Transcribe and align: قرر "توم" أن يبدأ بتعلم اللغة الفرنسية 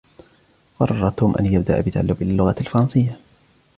قرر 0.79 1.09
"توم" 1.09 1.35
أن 1.39 1.45
يبدأ 1.45 1.81
بتعلم 1.81 2.17
اللغة 2.21 2.55
الفرنسية 2.61 3.17